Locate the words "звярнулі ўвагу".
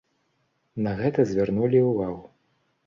1.33-2.21